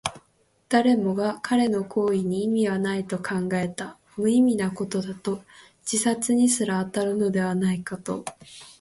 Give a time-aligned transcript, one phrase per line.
[0.67, 3.99] 誰もが彼の行為に意味はないと考えた。
[4.17, 5.43] 無意味なことだと、
[5.81, 8.25] 自殺にすら当たるのではないかと。